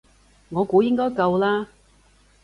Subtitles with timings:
[0.49, 1.67] 我估應該夠啦